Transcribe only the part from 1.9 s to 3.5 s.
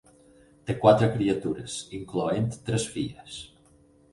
incloent tres filles.